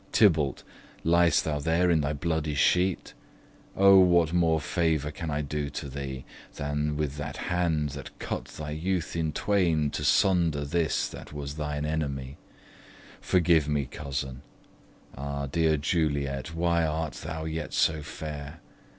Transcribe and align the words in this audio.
Tybalt, 0.11 0.63
ly'st 1.05 1.43
thou 1.43 1.59
there 1.59 1.91
in 1.91 2.01
thy 2.01 2.11
bloody 2.11 2.55
sheet? 2.55 3.13
O, 3.77 3.99
what 3.99 4.33
more 4.33 4.59
favour 4.59 5.11
can 5.11 5.29
I 5.29 5.41
do 5.43 5.69
to 5.69 5.87
thee, 5.87 6.25
Than 6.55 6.97
with 6.97 7.17
that 7.17 7.37
hand 7.37 7.89
that 7.89 8.17
cut 8.17 8.45
thy 8.45 8.71
youth 8.71 9.15
in 9.15 9.31
twain, 9.31 9.91
To 9.91 10.03
sunder 10.03 10.65
his 10.65 11.07
that 11.09 11.31
was 11.33 11.53
thine 11.53 11.85
enemy? 11.85 12.37
Forgive 13.21 13.69
me, 13.69 13.85
cousin! 13.85 14.41
Ah, 15.15 15.45
dear 15.45 15.77
Juliet, 15.77 16.55
Why 16.55 16.83
art 16.83 17.13
thou 17.23 17.45
yet 17.45 17.71
so 17.71 18.01
fair! 18.01 18.59